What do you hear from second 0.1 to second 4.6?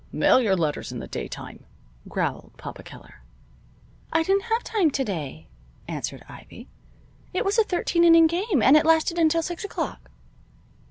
"Mail your letters in the daytime," growled Papa Keller. "I didn't